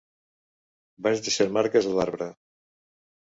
[1.07, 2.31] Vaig deixant marques a l'arbre.